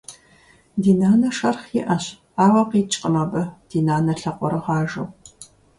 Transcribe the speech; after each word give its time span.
Ди 0.81 0.91
нанэ 0.99 1.29
шэрхъ 1.37 1.69
иӏэщ, 1.79 2.05
ауэ 2.45 2.63
къикӏкъым 2.69 3.15
абы, 3.23 3.43
ди 3.69 3.79
нанэ 3.87 4.13
лъакъуэрыгъажэу. 4.19 5.07